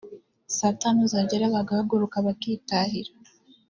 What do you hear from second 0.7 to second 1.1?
tanu